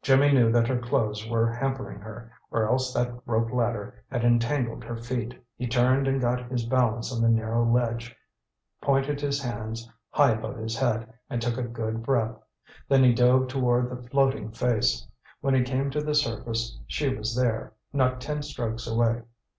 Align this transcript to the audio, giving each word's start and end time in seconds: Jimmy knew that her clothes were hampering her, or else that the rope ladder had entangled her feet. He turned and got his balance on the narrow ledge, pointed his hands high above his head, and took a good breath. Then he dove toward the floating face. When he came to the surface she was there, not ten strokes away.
Jimmy 0.00 0.32
knew 0.32 0.50
that 0.50 0.66
her 0.68 0.78
clothes 0.78 1.28
were 1.28 1.52
hampering 1.52 2.00
her, 2.00 2.32
or 2.50 2.66
else 2.66 2.94
that 2.94 3.08
the 3.08 3.20
rope 3.26 3.52
ladder 3.52 4.02
had 4.10 4.24
entangled 4.24 4.82
her 4.82 4.96
feet. 4.96 5.34
He 5.56 5.66
turned 5.66 6.08
and 6.08 6.22
got 6.22 6.50
his 6.50 6.64
balance 6.64 7.12
on 7.12 7.20
the 7.20 7.28
narrow 7.28 7.70
ledge, 7.70 8.16
pointed 8.80 9.20
his 9.20 9.42
hands 9.42 9.86
high 10.08 10.30
above 10.30 10.56
his 10.56 10.74
head, 10.78 11.12
and 11.28 11.42
took 11.42 11.58
a 11.58 11.62
good 11.62 12.02
breath. 12.02 12.38
Then 12.88 13.04
he 13.04 13.12
dove 13.12 13.48
toward 13.48 13.90
the 13.90 14.08
floating 14.08 14.52
face. 14.52 15.06
When 15.42 15.54
he 15.54 15.60
came 15.62 15.90
to 15.90 16.00
the 16.02 16.14
surface 16.14 16.78
she 16.86 17.14
was 17.14 17.34
there, 17.36 17.74
not 17.92 18.22
ten 18.22 18.40
strokes 18.40 18.86
away. 18.86 19.20